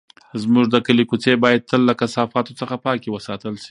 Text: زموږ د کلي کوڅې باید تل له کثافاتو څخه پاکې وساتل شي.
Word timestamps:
زموږ 0.41 0.65
د 0.69 0.75
کلي 0.85 1.03
کوڅې 1.09 1.33
باید 1.43 1.67
تل 1.69 1.81
له 1.89 1.93
کثافاتو 2.01 2.57
څخه 2.61 2.75
پاکې 2.85 3.07
وساتل 3.11 3.53
شي. 3.55 3.59